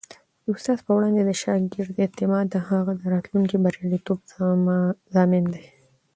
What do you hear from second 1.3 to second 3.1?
شاګرد اعتماد د هغه د